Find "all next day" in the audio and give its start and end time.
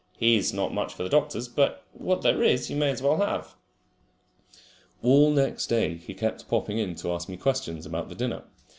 5.03-5.93